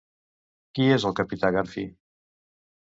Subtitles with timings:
[0.79, 1.87] Qui és el capità Garfi?